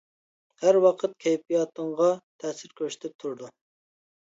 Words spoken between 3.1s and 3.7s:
تۇرىدۇ.